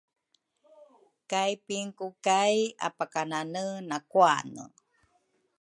kay 1.29 1.51
pingkuo 1.67 2.09
kay 2.25 2.57
apakanane 2.87 3.65
nakuane. 3.89 4.63